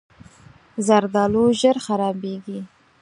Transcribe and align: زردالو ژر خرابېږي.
زردالو 0.85 1.43
ژر 1.59 1.77
خرابېږي. 1.85 2.59